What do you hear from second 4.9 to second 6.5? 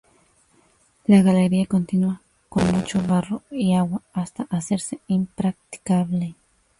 impracticable.